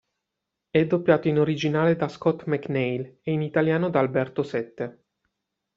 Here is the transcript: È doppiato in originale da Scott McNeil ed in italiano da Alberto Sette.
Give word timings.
È 0.71 0.83
doppiato 0.87 1.27
in 1.27 1.37
originale 1.37 1.95
da 1.95 2.07
Scott 2.07 2.45
McNeil 2.45 3.01
ed 3.21 3.33
in 3.35 3.43
italiano 3.43 3.91
da 3.91 3.99
Alberto 3.99 4.41
Sette. 4.41 5.03